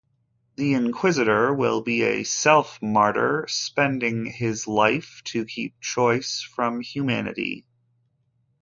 [0.55, 7.67] The Inquisitor will be a self-martyr, spending his life to keep choice from humanity.